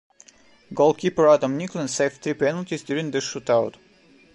Goalkeeper 0.73 1.27
Adam 1.27 1.55
Nicklin 1.59 1.87
saved 1.87 2.23
three 2.23 2.33
penalties 2.33 2.81
during 2.81 3.11
the 3.11 3.21
shoot-out. 3.21 3.77